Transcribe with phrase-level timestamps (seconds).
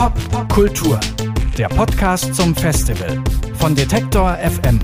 [0.00, 0.98] Popkultur,
[1.58, 3.22] der Podcast zum Festival
[3.58, 4.80] von Detektor FM.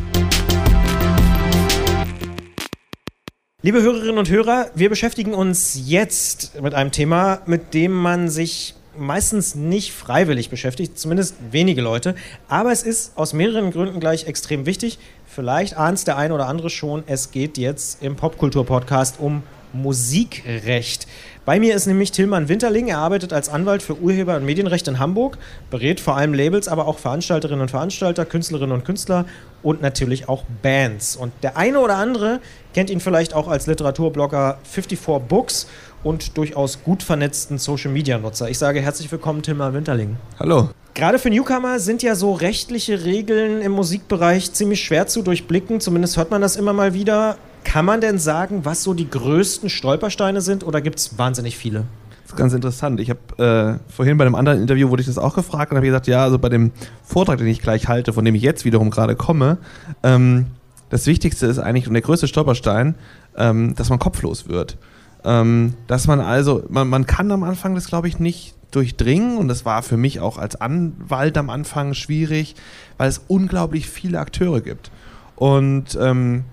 [3.62, 8.74] Liebe Hörerinnen und Hörer, wir beschäftigen uns jetzt mit einem Thema, mit dem man sich
[8.98, 12.14] meistens nicht freiwillig beschäftigt, zumindest wenige Leute.
[12.48, 14.98] Aber es ist aus mehreren Gründen gleich extrem wichtig.
[15.24, 19.44] Vielleicht ahnt der ein oder andere schon, es geht jetzt im Popkultur-Podcast um
[19.82, 21.06] Musikrecht.
[21.44, 22.88] Bei mir ist nämlich Tillmann Winterling.
[22.88, 25.38] Er arbeitet als Anwalt für Urheber- und Medienrecht in Hamburg,
[25.70, 29.26] berät vor allem Labels, aber auch Veranstalterinnen und Veranstalter, Künstlerinnen und Künstler
[29.62, 31.14] und natürlich auch Bands.
[31.14, 32.40] Und der eine oder andere
[32.74, 35.68] kennt ihn vielleicht auch als Literaturblogger 54 Books
[36.02, 38.50] und durchaus gut vernetzten Social-Media-Nutzer.
[38.50, 40.16] Ich sage herzlich willkommen, Tillmann Winterling.
[40.40, 40.70] Hallo.
[40.94, 45.78] Gerade für Newcomer sind ja so rechtliche Regeln im Musikbereich ziemlich schwer zu durchblicken.
[45.78, 47.36] Zumindest hört man das immer mal wieder.
[47.66, 51.84] Kann man denn sagen, was so die größten Stolpersteine sind oder gibt es wahnsinnig viele?
[52.22, 53.00] Das ist ganz interessant.
[53.00, 55.86] Ich habe äh, vorhin bei einem anderen Interview wurde ich das auch gefragt und habe
[55.86, 56.70] gesagt, ja, also bei dem
[57.02, 59.58] Vortrag, den ich gleich halte, von dem ich jetzt wiederum gerade komme,
[60.04, 60.46] ähm,
[60.90, 62.94] das Wichtigste ist eigentlich und der größte Stolperstein,
[63.36, 64.78] ähm, dass man kopflos wird.
[65.24, 69.48] Ähm, dass man also, man, man kann am Anfang das glaube ich nicht durchdringen und
[69.48, 72.54] das war für mich auch als Anwalt am Anfang schwierig,
[72.96, 74.92] weil es unglaublich viele Akteure gibt.
[75.34, 76.44] Und ähm,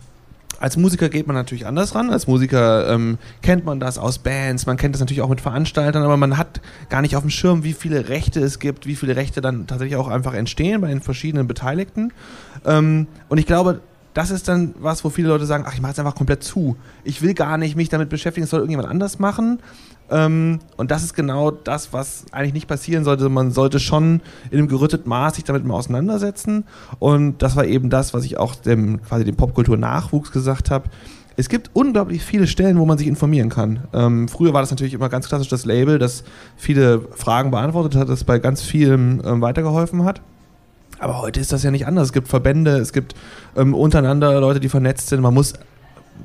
[0.60, 2.10] als Musiker geht man natürlich anders ran.
[2.10, 6.04] Als Musiker ähm, kennt man das aus Bands, man kennt das natürlich auch mit Veranstaltern,
[6.04, 9.16] aber man hat gar nicht auf dem Schirm, wie viele Rechte es gibt, wie viele
[9.16, 12.14] Rechte dann tatsächlich auch einfach entstehen bei den verschiedenen Beteiligten.
[12.66, 13.82] Ähm, und ich glaube,
[14.14, 16.76] das ist dann was, wo viele Leute sagen, ach, ich mache es einfach komplett zu.
[17.04, 19.60] Ich will gar nicht mich damit beschäftigen, es soll irgendjemand anders machen.
[20.10, 23.30] Ähm, und das ist genau das, was eigentlich nicht passieren sollte.
[23.30, 26.66] Man sollte schon in einem gerütteten Maß sich damit mal auseinandersetzen.
[27.00, 30.90] Und das war eben das, was ich auch dem, quasi dem Popkultur-Nachwuchs gesagt habe.
[31.36, 33.80] Es gibt unglaublich viele Stellen, wo man sich informieren kann.
[33.92, 36.24] Ähm, früher war das natürlich immer ganz klassisch das Label, das
[36.58, 40.22] viele Fragen beantwortet hat, das bei ganz vielen ähm, weitergeholfen hat.
[41.04, 42.08] Aber heute ist das ja nicht anders.
[42.08, 43.14] Es gibt Verbände, es gibt
[43.58, 45.22] ähm, untereinander Leute, die vernetzt sind.
[45.22, 45.54] Man muss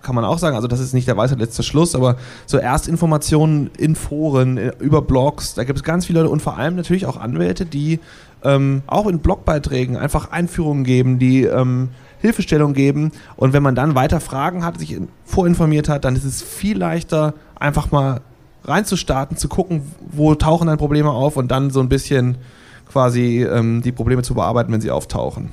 [0.02, 3.70] kann man auch sagen, also das ist nicht der Weisheit letzter Schluss, aber so Erstinformationen
[3.78, 7.06] in Foren, äh, über Blogs, da gibt es ganz viele Leute und vor allem natürlich
[7.06, 7.98] auch Anwälte, die
[8.44, 11.88] ähm, auch in Blogbeiträgen einfach Einführungen geben, die ähm,
[12.20, 16.42] Hilfestellung geben und wenn man dann weiter Fragen hat, sich vorinformiert hat, dann ist es
[16.42, 18.20] viel leichter, einfach mal
[18.64, 22.36] reinzustarten, zu gucken, wo tauchen dann Probleme auf und dann so ein bisschen
[22.90, 25.50] quasi ähm, die Probleme zu bearbeiten, wenn sie auftauchen.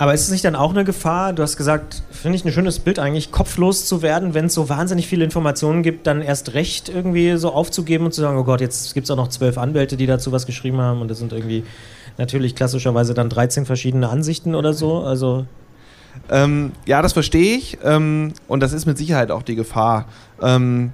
[0.00, 1.32] Aber ist es nicht dann auch eine Gefahr?
[1.32, 4.68] Du hast gesagt, finde ich ein schönes Bild eigentlich, kopflos zu werden, wenn es so
[4.68, 8.60] wahnsinnig viele Informationen gibt, dann erst recht irgendwie so aufzugeben und zu sagen, oh Gott,
[8.60, 11.32] jetzt gibt es auch noch zwölf Anwälte, die dazu was geschrieben haben und das sind
[11.32, 11.64] irgendwie
[12.16, 14.98] natürlich klassischerweise dann 13 verschiedene Ansichten oder so.
[15.00, 15.46] Also
[16.30, 20.04] ähm, ja, das verstehe ich ähm, und das ist mit Sicherheit auch die Gefahr.
[20.40, 20.92] Ähm,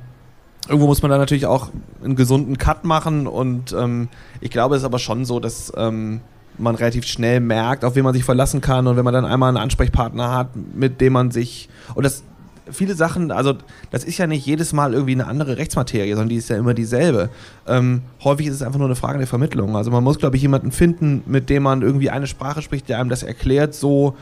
[0.69, 1.71] irgendwo muss man da natürlich auch
[2.03, 4.09] einen gesunden Cut machen und ähm,
[4.41, 6.21] ich glaube, es ist aber schon so, dass ähm,
[6.59, 9.49] man relativ schnell merkt, auf wen man sich verlassen kann und wenn man dann einmal
[9.49, 12.23] einen Ansprechpartner hat, mit dem man sich und das
[12.71, 13.55] viele Sachen, also
[13.91, 16.73] das ist ja nicht jedes Mal irgendwie eine andere Rechtsmaterie, sondern die ist ja immer
[16.73, 17.29] dieselbe.
[17.67, 19.77] Ähm, häufig ist es einfach nur eine Frage der Vermittlung.
[19.77, 23.01] Also man muss, glaube ich, jemanden finden, mit dem man irgendwie eine Sprache spricht, der
[23.01, 24.17] einem das erklärt, so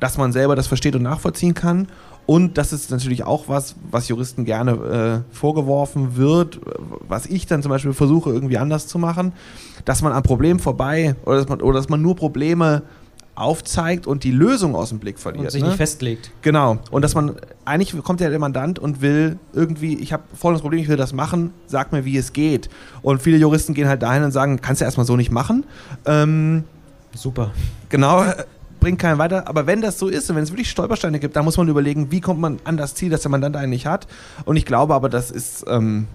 [0.00, 1.88] dass man selber das versteht und nachvollziehen kann.
[2.30, 6.60] Und das ist natürlich auch was, was Juristen gerne äh, vorgeworfen wird,
[7.08, 9.32] was ich dann zum Beispiel versuche irgendwie anders zu machen,
[9.84, 12.82] dass man am Problem vorbei oder dass man, oder dass man nur Probleme
[13.34, 15.46] aufzeigt und die Lösung aus dem Blick verliert.
[15.46, 15.70] Und sich ne?
[15.70, 16.30] nicht festlegt.
[16.42, 16.78] Genau.
[16.92, 20.82] Und dass man, eigentlich kommt ja der Mandant und will irgendwie, ich habe folgendes Problem,
[20.82, 22.70] ich will das machen, sag mir, wie es geht.
[23.02, 25.66] Und viele Juristen gehen halt dahin und sagen, kannst du erstmal so nicht machen.
[26.06, 26.62] Ähm,
[27.12, 27.50] Super.
[27.88, 28.22] Genau,
[28.80, 29.46] bringt keinen weiter.
[29.46, 32.10] Aber wenn das so ist und wenn es wirklich Stolpersteine gibt, dann muss man überlegen,
[32.10, 34.06] wie kommt man an das Ziel, das der Mandant eigentlich hat.
[34.44, 36.08] Und ich glaube aber, das ist, ähm,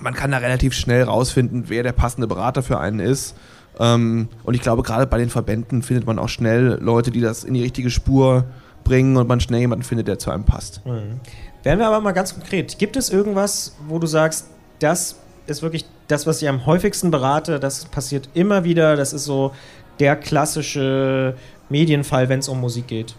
[0.00, 3.34] man kann da relativ schnell rausfinden, wer der passende Berater für einen ist.
[3.78, 7.44] Ähm, und ich glaube, gerade bei den Verbänden findet man auch schnell Leute, die das
[7.44, 8.44] in die richtige Spur
[8.84, 10.84] bringen und man schnell jemanden findet, der zu einem passt.
[10.84, 11.20] Mhm.
[11.62, 12.78] Werden wir aber mal ganz konkret.
[12.78, 14.48] Gibt es irgendwas, wo du sagst,
[14.78, 15.16] das
[15.46, 19.52] ist wirklich das, was ich am häufigsten berate, das passiert immer wieder, das ist so
[20.00, 21.34] der klassische
[21.68, 23.14] Medienfall, wenn es um Musik geht?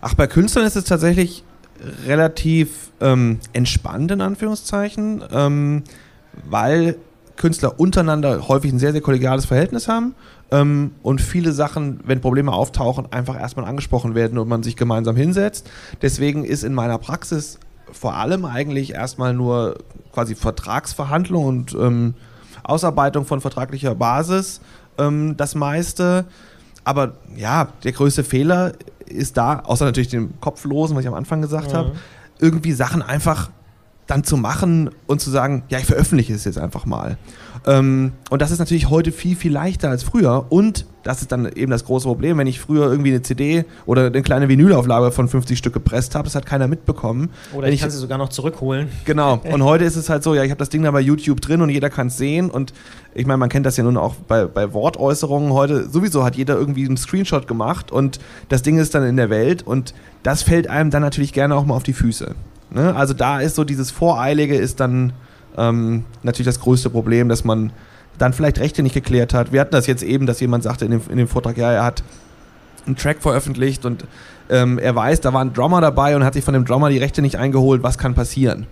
[0.00, 1.44] Ach, bei Künstlern ist es tatsächlich
[2.06, 5.84] relativ ähm, entspannt, in Anführungszeichen, ähm,
[6.48, 6.96] weil
[7.36, 10.14] Künstler untereinander häufig ein sehr, sehr kollegiales Verhältnis haben
[10.50, 15.16] ähm, und viele Sachen, wenn Probleme auftauchen, einfach erstmal angesprochen werden und man sich gemeinsam
[15.16, 15.68] hinsetzt.
[16.02, 17.58] Deswegen ist in meiner Praxis
[17.90, 19.78] vor allem eigentlich erstmal nur
[20.12, 22.14] quasi Vertragsverhandlung und ähm,
[22.62, 24.60] Ausarbeitung von vertraglicher Basis
[24.98, 26.26] ähm, das meiste.
[26.84, 28.72] Aber ja, der größte Fehler
[29.06, 31.76] ist da, außer natürlich dem Kopflosen, was ich am Anfang gesagt mhm.
[31.76, 31.92] habe,
[32.38, 33.50] irgendwie Sachen einfach
[34.12, 37.16] dann zu machen und zu sagen, ja, ich veröffentliche es jetzt einfach mal.
[37.66, 40.46] Ähm, und das ist natürlich heute viel, viel leichter als früher.
[40.50, 44.06] Und das ist dann eben das große Problem, wenn ich früher irgendwie eine CD oder
[44.06, 47.30] eine kleine Vinylauflage von 50 Stück gepresst habe, das hat keiner mitbekommen.
[47.54, 48.88] Oder ich, ich kann sie sogar noch zurückholen.
[49.06, 49.40] Genau.
[49.50, 51.62] Und heute ist es halt so, ja, ich habe das Ding da bei YouTube drin
[51.62, 52.50] und jeder kann es sehen.
[52.50, 52.74] Und
[53.14, 55.88] ich meine, man kennt das ja nun auch bei, bei Wortäußerungen heute.
[55.88, 58.20] Sowieso hat jeder irgendwie einen Screenshot gemacht und
[58.50, 59.62] das Ding ist dann in der Welt.
[59.66, 62.34] Und das fällt einem dann natürlich gerne auch mal auf die Füße.
[62.74, 62.94] Ne?
[62.94, 65.12] Also da ist so dieses Voreilige ist dann
[65.56, 67.72] ähm, natürlich das größte Problem, dass man
[68.18, 69.52] dann vielleicht Rechte nicht geklärt hat.
[69.52, 71.84] Wir hatten das jetzt eben, dass jemand sagte in dem, in dem Vortrag, ja, er
[71.84, 72.02] hat
[72.86, 74.04] einen Track veröffentlicht und
[74.50, 76.98] ähm, er weiß, da war ein Drummer dabei und hat sich von dem Drummer die
[76.98, 78.66] Rechte nicht eingeholt, was kann passieren?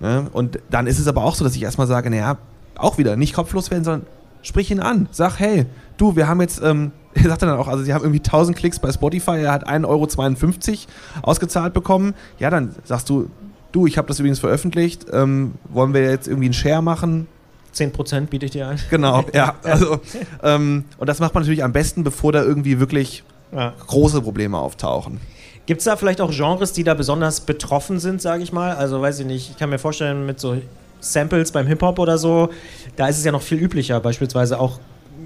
[0.00, 0.26] Ne?
[0.32, 2.38] Und dann ist es aber auch so, dass ich erstmal sage, naja,
[2.76, 4.06] auch wieder, nicht kopflos werden, sondern
[4.42, 5.08] sprich ihn an.
[5.10, 5.66] Sag, hey,
[5.96, 8.78] du, wir haben jetzt, ähm, er sagte dann auch, also sie haben irgendwie 1000 Klicks
[8.78, 10.78] bei Spotify, er hat 1,52 Euro
[11.22, 12.14] ausgezahlt bekommen.
[12.38, 13.30] Ja, dann sagst du,
[13.72, 17.26] du, ich habe das übrigens veröffentlicht, ähm, wollen wir jetzt irgendwie einen Share machen?
[17.74, 18.78] 10% biete ich dir an.
[18.90, 19.54] Genau, ja.
[19.62, 20.00] Also,
[20.42, 23.72] ähm, und das macht man natürlich am besten, bevor da irgendwie wirklich ja.
[23.86, 25.20] große Probleme auftauchen.
[25.64, 28.74] Gibt es da vielleicht auch Genres, die da besonders betroffen sind, sage ich mal?
[28.74, 30.56] Also weiß ich nicht, ich kann mir vorstellen, mit so
[31.02, 32.48] Samples beim Hip-Hop oder so,
[32.96, 34.80] da ist es ja noch viel üblicher, beispielsweise auch,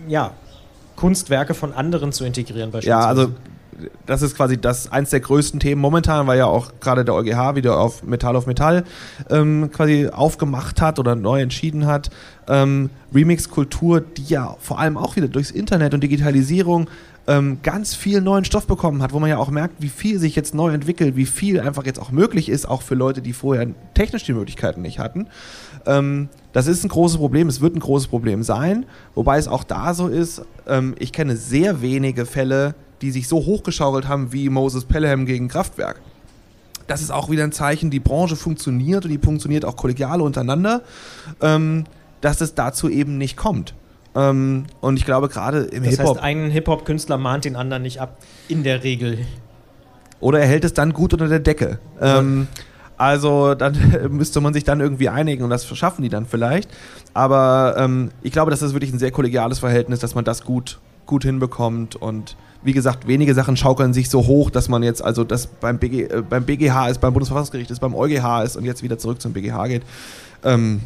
[0.08, 0.32] ja,
[0.96, 2.70] Kunstwerke von anderen zu integrieren.
[2.70, 3.02] Beispielsweise.
[3.02, 3.32] Ja, also
[4.06, 7.56] das ist quasi das eins der größten Themen momentan, weil ja auch gerade der EuGH
[7.56, 8.84] wieder auf Metall auf Metall
[9.31, 12.11] ähm, quasi aufgemacht hat oder neu entschieden hat.
[12.49, 16.88] Ähm, Remix-Kultur, die ja vor allem auch wieder durchs Internet und Digitalisierung
[17.26, 20.37] ähm, ganz viel neuen Stoff bekommen hat, wo man ja auch merkt, wie viel sich
[20.37, 23.67] jetzt neu entwickelt, wie viel einfach jetzt auch möglich ist, auch für Leute, die vorher
[23.94, 25.26] technisch die Möglichkeiten nicht hatten.
[25.87, 29.64] Ähm, das ist ein großes Problem, es wird ein großes Problem sein, wobei es auch
[29.64, 34.48] da so ist, ähm, ich kenne sehr wenige Fälle, die sich so hochgeschaukelt haben wie
[34.48, 36.00] Moses Pelham gegen Kraftwerk.
[36.87, 40.82] Das ist auch wieder ein Zeichen, die Branche funktioniert und die funktioniert auch kollegial untereinander,
[41.40, 41.84] ähm,
[42.20, 43.75] dass es dazu eben nicht kommt.
[44.14, 45.98] Ähm, und ich glaube gerade im Hip-Hop.
[45.98, 49.19] Das heißt, ein Hip-Hop-Künstler mahnt den anderen nicht ab, in der Regel.
[50.20, 51.78] Oder er hält es dann gut unter der Decke.
[52.00, 52.46] Ähm,
[52.96, 53.76] also dann
[54.10, 56.70] müsste man sich dann irgendwie einigen und das schaffen die dann vielleicht.
[57.12, 60.78] Aber ähm, ich glaube, das ist wirklich ein sehr kollegiales Verhältnis, dass man das gut,
[61.04, 65.22] gut hinbekommt und wie gesagt, wenige Sachen schaukeln sich so hoch, dass man jetzt, also
[65.22, 68.82] das beim, BG, äh, beim BGH ist, beim Bundesverfassungsgericht ist, beim EuGH ist und jetzt
[68.82, 69.82] wieder zurück zum BGH geht.
[70.44, 70.80] Ähm,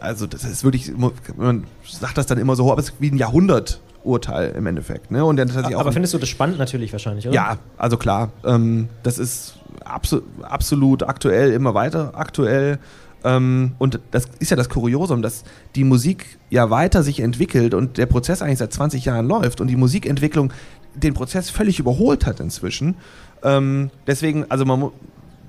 [0.00, 0.92] also das ist wirklich,
[1.36, 5.10] man sagt das dann immer so hoch, aber es ist wie ein Jahrhunderturteil im Endeffekt.
[5.10, 5.24] Ne?
[5.24, 7.34] Und dann aber auch findest du das spannend natürlich wahrscheinlich, oder?
[7.34, 8.30] Ja, also klar.
[8.44, 9.54] Ähm, das ist
[9.84, 12.78] abso absolut aktuell, immer weiter aktuell.
[13.22, 15.44] Ähm, und das ist ja das Kuriosum, dass
[15.74, 19.68] die Musik ja weiter sich entwickelt und der Prozess eigentlich seit 20 Jahren läuft und
[19.68, 20.52] die Musikentwicklung
[20.94, 22.96] den Prozess völlig überholt hat inzwischen.
[23.42, 24.90] Ähm, deswegen, also man,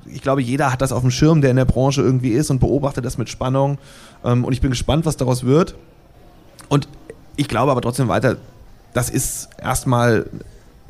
[0.05, 2.59] ich glaube, jeder hat das auf dem Schirm, der in der Branche irgendwie ist und
[2.59, 3.77] beobachtet das mit Spannung.
[4.23, 5.75] Ähm, und ich bin gespannt, was daraus wird.
[6.69, 6.88] Und
[7.35, 8.38] ich glaube aber trotzdem weiter,
[8.93, 10.27] das ist erstmal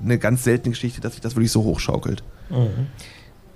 [0.04, 2.24] eine ganz seltene Geschichte, dass sich das wirklich so hochschaukelt.
[2.50, 2.88] Mhm.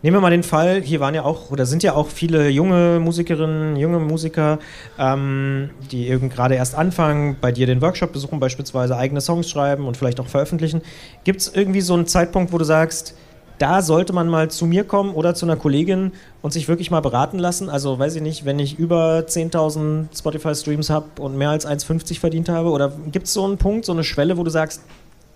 [0.01, 3.00] Nehmen wir mal den Fall, hier waren ja auch oder sind ja auch viele junge
[3.00, 4.59] Musikerinnen, junge Musiker,
[5.00, 9.88] ähm, die eben gerade erst anfangen, bei dir den Workshop besuchen, beispielsweise eigene Songs schreiben
[9.88, 10.81] und vielleicht auch veröffentlichen.
[11.24, 13.15] Gibt es irgendwie so einen Zeitpunkt, wo du sagst,
[13.57, 16.12] da sollte man mal zu mir kommen oder zu einer Kollegin
[16.42, 17.69] und sich wirklich mal beraten lassen.
[17.69, 22.49] Also weiß ich nicht, wenn ich über 10.000 Spotify-Streams habe und mehr als 1,50 verdient
[22.49, 22.69] habe.
[22.69, 24.81] Oder gibt es so einen Punkt, so eine Schwelle, wo du sagst,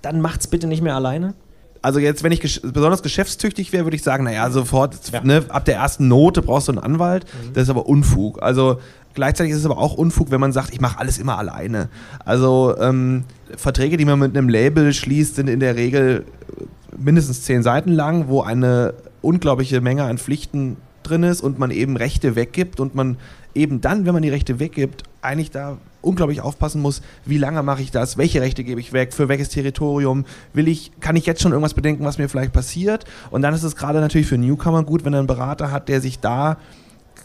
[0.02, 1.34] dann macht's bitte nicht mehr alleine?
[1.82, 5.22] Also jetzt, wenn ich gesch besonders geschäftstüchtig wäre, würde ich sagen, naja, sofort, ja.
[5.24, 7.26] ne, ab der ersten Note brauchst du einen Anwalt.
[7.26, 7.54] Mhm.
[7.54, 8.42] Das ist aber Unfug.
[8.42, 8.80] Also
[9.14, 11.90] gleichzeitig ist es aber auch Unfug, wenn man sagt, ich mache alles immer alleine.
[12.26, 13.24] Also ähm,
[13.56, 16.26] Verträge, die man mit einem Label schließt, sind in der Regel
[16.98, 21.98] mindestens zehn Seiten lang, wo eine unglaubliche Menge an Pflichten drin ist und man eben
[21.98, 23.18] Rechte weggibt und man
[23.56, 27.82] eben dann, wenn man die Rechte weggibt, eigentlich da unglaublich aufpassen muss, wie lange mache
[27.82, 31.42] ich das, welche Rechte gebe ich weg, für welches Territorium will ich, kann ich jetzt
[31.42, 34.84] schon irgendwas bedenken, was mir vielleicht passiert und dann ist es gerade natürlich für Newcomer
[34.84, 36.58] gut, wenn er einen Berater hat, der sich da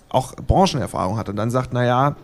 [0.09, 2.17] auch Branchenerfahrung hat und dann sagt, naja,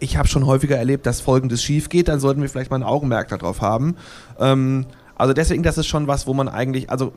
[0.00, 2.82] ich habe schon häufiger erlebt, dass Folgendes schief geht, dann sollten wir vielleicht mal ein
[2.82, 3.96] Augenmerk darauf haben.
[4.38, 7.12] Ähm, also deswegen, das ist schon was, wo man eigentlich, also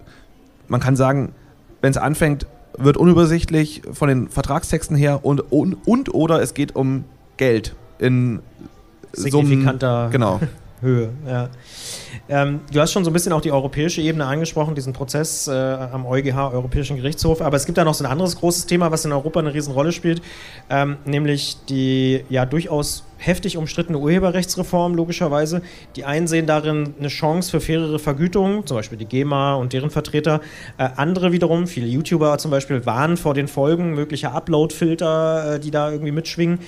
[0.67, 1.33] man kann sagen,
[1.81, 2.45] wenn es anfängt,
[2.77, 7.05] wird unübersichtlich von den Vertragstexten her und, und, und oder es geht um
[7.37, 8.41] Geld in
[9.13, 10.39] signifikanter Summen, genau
[10.81, 11.49] Höhe, ja.
[12.29, 15.51] Ähm, du hast schon so ein bisschen auch die europäische Ebene angesprochen, diesen Prozess äh,
[15.51, 17.41] am EuGH, Europäischen Gerichtshof.
[17.41, 19.91] Aber es gibt da noch so ein anderes großes Thema, was in Europa eine Riesenrolle
[19.91, 20.21] spielt,
[20.69, 25.63] ähm, nämlich die ja durchaus heftig umstrittene Urheberrechtsreform, logischerweise.
[25.95, 29.89] Die einen sehen darin eine Chance für fairere Vergütung, zum Beispiel die GEMA und deren
[29.89, 30.41] Vertreter.
[30.77, 35.71] Äh, andere wiederum, viele YouTuber zum Beispiel, warnen vor den Folgen möglicher Upload-Filter, äh, die
[35.71, 36.59] da irgendwie mitschwingen.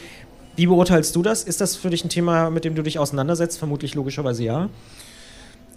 [0.59, 1.43] Wie beurteilst du das?
[1.43, 3.57] Ist das für dich ein Thema, mit dem du dich auseinandersetzt?
[3.57, 4.67] Vermutlich logischerweise ja.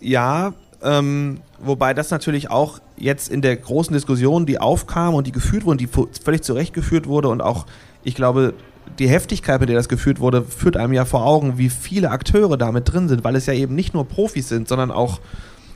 [0.01, 5.31] Ja, ähm, wobei das natürlich auch jetzt in der großen Diskussion, die aufkam und die
[5.31, 7.67] geführt wurde, die völlig zurechtgeführt wurde und auch,
[8.03, 8.55] ich glaube,
[8.99, 12.57] die Heftigkeit, mit der das geführt wurde, führt einem ja vor Augen, wie viele Akteure
[12.57, 15.21] damit drin sind, weil es ja eben nicht nur Profis sind, sondern auch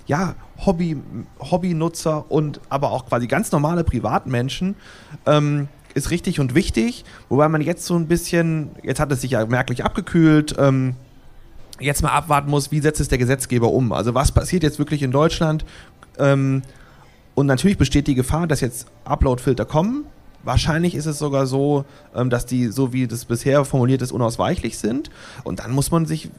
[0.09, 0.35] ja,
[0.65, 0.97] Hobby,
[1.39, 4.75] Hobbynutzer und aber auch quasi ganz normale Privatmenschen.
[5.27, 9.31] Ähm, ist richtig und wichtig, wobei man jetzt so ein bisschen, jetzt hat es sich
[9.31, 10.95] ja merklich abgekühlt, ähm,
[11.81, 13.93] jetzt mal abwarten muss, wie setzt es der Gesetzgeber um?
[13.93, 15.65] Also was passiert jetzt wirklich in Deutschland?
[16.19, 16.63] Ähm,
[17.35, 20.05] und natürlich besteht die Gefahr, dass jetzt Upload-Filter kommen.
[20.45, 24.77] Wahrscheinlich ist es sogar so, ähm, dass die, so wie das bisher formuliert ist, unausweichlich
[24.77, 25.11] sind.
[25.45, 26.31] Und dann muss man sich,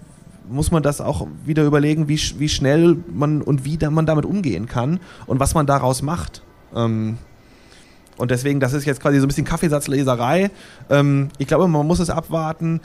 [0.48, 4.68] muss man das auch wieder überlegen, wie, wie schnell man und wie man damit umgehen
[4.68, 6.44] kann und was man daraus macht.
[6.76, 7.18] Ähm,
[8.18, 10.52] und deswegen, das ist jetzt quasi so ein bisschen Kaffeesatzleserei.
[10.90, 12.82] Ähm, ich glaube, man muss es abwarten.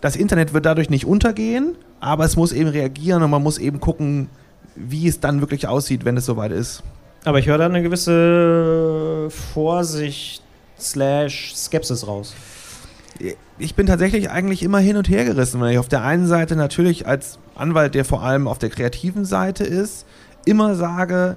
[0.00, 3.80] Das Internet wird dadurch nicht untergehen, aber es muss eben reagieren und man muss eben
[3.80, 4.28] gucken,
[4.76, 6.82] wie es dann wirklich aussieht, wenn es soweit ist.
[7.24, 10.42] Aber ich höre da eine gewisse Vorsicht
[10.78, 12.34] slash Skepsis raus.
[13.58, 16.56] Ich bin tatsächlich eigentlich immer hin und her gerissen, weil ich auf der einen Seite
[16.56, 20.04] natürlich als Anwalt, der vor allem auf der kreativen Seite ist,
[20.44, 21.36] immer sage,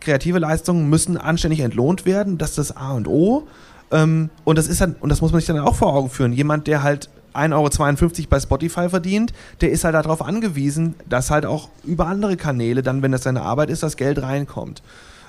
[0.00, 2.38] kreative Leistungen müssen anständig entlohnt werden.
[2.38, 3.46] Das ist das A und O.
[3.90, 6.32] Ähm, und das ist dann, und das muss man sich dann auch vor Augen führen.
[6.32, 11.46] Jemand, der halt 1,52 Euro bei Spotify verdient, der ist halt darauf angewiesen, dass halt
[11.46, 14.82] auch über andere Kanäle, dann, wenn das seine Arbeit ist, das Geld reinkommt.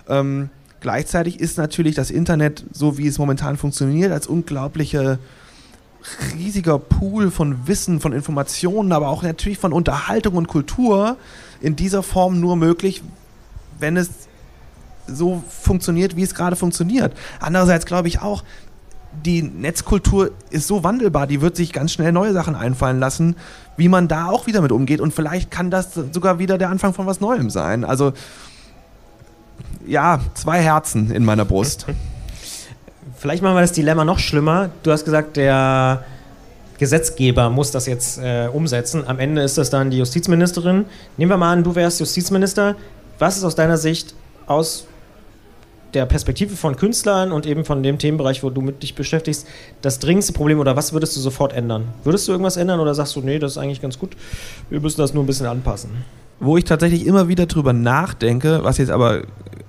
[0.07, 0.49] Ähm,
[0.79, 5.19] gleichzeitig ist natürlich das Internet, so wie es momentan funktioniert, als unglaubliche
[6.35, 11.17] riesiger Pool von Wissen, von Informationen, aber auch natürlich von Unterhaltung und Kultur
[11.61, 13.03] in dieser Form nur möglich,
[13.79, 14.09] wenn es
[15.08, 17.13] so funktioniert, wie es gerade funktioniert.
[17.39, 18.43] Andererseits glaube ich auch,
[19.25, 23.36] die Netzkultur ist so wandelbar, die wird sich ganz schnell neue Sachen einfallen lassen,
[23.75, 25.01] wie man da auch wieder mit umgeht.
[25.01, 27.84] Und vielleicht kann das sogar wieder der Anfang von was Neuem sein.
[27.84, 28.13] Also
[29.86, 31.86] ja, zwei Herzen in meiner Brust.
[33.17, 34.70] Vielleicht machen wir das Dilemma noch schlimmer.
[34.81, 36.03] Du hast gesagt, der
[36.79, 39.03] Gesetzgeber muss das jetzt äh, umsetzen.
[39.08, 40.86] Am Ende ist das dann die Justizministerin.
[41.17, 42.75] Nehmen wir mal an, du wärst Justizminister.
[43.20, 44.15] Was ist aus deiner Sicht
[44.48, 44.88] aus
[45.93, 49.48] der Perspektive von Künstlern und eben von dem Themenbereich, wo du mit dich beschäftigst,
[49.81, 51.86] das dringendste Problem oder was würdest du sofort ändern?
[52.03, 54.12] Würdest du irgendwas ändern oder sagst du, nee, das ist eigentlich ganz gut,
[54.69, 55.91] wir müssen das nur ein bisschen anpassen?
[56.39, 59.21] Wo ich tatsächlich immer wieder drüber nachdenke, was jetzt aber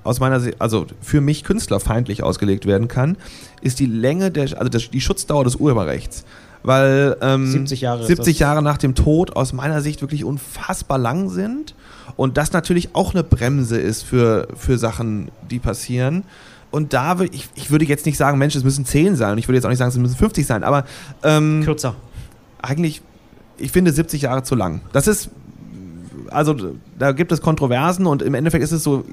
[0.05, 3.17] aus meiner Sicht, also für mich künstlerfeindlich ausgelegt werden kann,
[3.61, 6.25] ist die Länge der, also die Schutzdauer des Urheberrechts.
[6.63, 11.29] Weil ähm, 70 Jahre, 70 Jahre nach dem Tod aus meiner Sicht wirklich unfassbar lang
[11.29, 11.75] sind
[12.17, 16.25] und das natürlich auch eine Bremse ist für, für Sachen, die passieren.
[16.71, 19.33] Und da würde ich, ich würde jetzt nicht sagen, Mensch, es müssen 10 sein.
[19.33, 20.65] Und ich würde jetzt auch nicht sagen, es müssen 50 sein.
[20.65, 20.85] Aber
[21.23, 21.95] ähm, kürzer.
[22.63, 23.03] Eigentlich,
[23.59, 24.81] ich finde 70 Jahre zu lang.
[24.93, 25.31] Das ist,
[26.31, 26.55] also
[26.99, 29.05] da gibt es Kontroversen und im Endeffekt ist es so,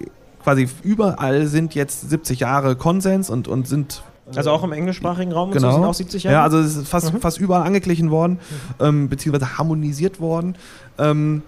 [0.42, 4.04] quasi überall sind jetzt 70 Jahre Konsens und, und sind
[4.36, 5.70] also auch im englischsprachigen Raum genau.
[5.70, 6.36] so sind auch 70 Jahre?
[6.36, 7.20] Ja, also es ist fast, mhm.
[7.20, 8.40] fast überall angeglichen worden,
[8.80, 8.86] mhm.
[8.86, 10.56] ähm, beziehungsweise harmonisiert worden.
[10.98, 11.44] Ähm,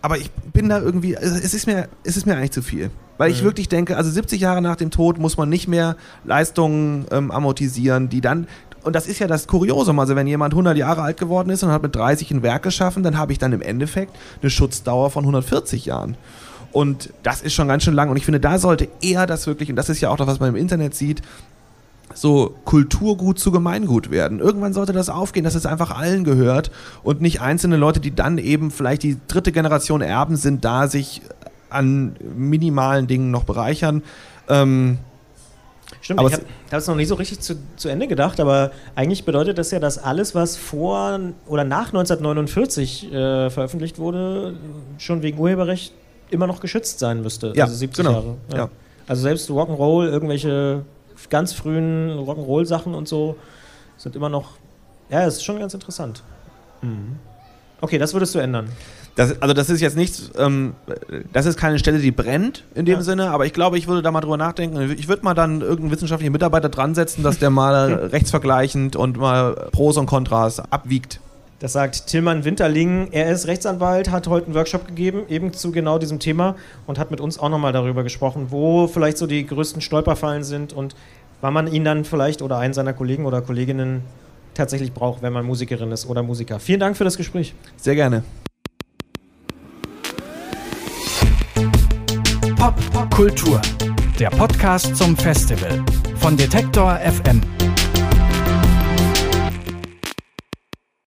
[0.00, 2.90] aber ich bin da irgendwie, es ist mir, es ist mir eigentlich zu viel.
[3.18, 3.46] Weil ich mhm.
[3.46, 8.08] wirklich denke, also 70 Jahre nach dem Tod muss man nicht mehr Leistungen ähm, amortisieren,
[8.08, 8.48] die dann,
[8.82, 11.70] und das ist ja das Kuriosum, also wenn jemand 100 Jahre alt geworden ist und
[11.70, 15.22] hat mit 30 ein Werk geschaffen, dann habe ich dann im Endeffekt eine Schutzdauer von
[15.22, 16.16] 140 Jahren.
[16.72, 18.08] Und das ist schon ganz schön lang.
[18.10, 20.40] Und ich finde, da sollte eher das wirklich, und das ist ja auch das, was
[20.40, 21.22] man im Internet sieht,
[22.14, 24.38] so Kulturgut zu Gemeingut werden.
[24.38, 26.70] Irgendwann sollte das aufgehen, dass es einfach allen gehört
[27.02, 31.22] und nicht einzelne Leute, die dann eben vielleicht die dritte Generation Erben sind, da sich
[31.70, 34.02] an minimalen Dingen noch bereichern.
[34.48, 34.98] Ähm,
[36.00, 39.24] Stimmt, aber ich habe es noch nie so richtig zu, zu Ende gedacht, aber eigentlich
[39.24, 44.54] bedeutet das ja, dass alles, was vor oder nach 1949 äh, veröffentlicht wurde,
[44.98, 45.92] schon wegen Urheberrecht
[46.30, 47.52] immer noch geschützt sein müsste.
[47.54, 48.16] Ja, also 70 genau.
[48.16, 48.34] Jahre.
[48.50, 48.58] Ja.
[48.58, 48.68] Ja.
[49.06, 50.84] Also selbst Rock'n'Roll, irgendwelche
[51.30, 53.36] ganz frühen Rock'n'Roll-Sachen und so
[53.96, 54.50] sind immer noch.
[55.10, 56.22] Ja, es ist schon ganz interessant.
[56.82, 57.16] Mhm.
[57.80, 58.68] Okay, das würdest du ändern.
[59.14, 60.74] Das, also das ist jetzt nichts, ähm,
[61.32, 63.02] das ist keine Stelle, die brennt in dem ja.
[63.02, 64.80] Sinne, aber ich glaube, ich würde da mal drüber nachdenken.
[64.96, 69.68] Ich würde mal dann irgendeinen wissenschaftlichen Mitarbeiter dran setzen, dass der mal rechtsvergleichend und mal
[69.72, 71.20] Pros und Kontras abwiegt.
[71.62, 73.10] Das sagt Tillmann Winterling.
[73.12, 76.56] Er ist Rechtsanwalt, hat heute einen Workshop gegeben, eben zu genau diesem Thema
[76.88, 80.72] und hat mit uns auch nochmal darüber gesprochen, wo vielleicht so die größten Stolperfallen sind
[80.72, 80.96] und
[81.40, 84.02] wann man ihn dann vielleicht oder einen seiner Kollegen oder Kolleginnen
[84.54, 86.58] tatsächlich braucht, wenn man Musikerin ist oder Musiker.
[86.58, 87.54] Vielen Dank für das Gespräch.
[87.76, 88.24] Sehr gerne.
[92.56, 92.74] Pop
[93.14, 93.62] Kultur,
[94.18, 95.84] der Podcast zum Festival
[96.16, 97.40] von Detektor FM.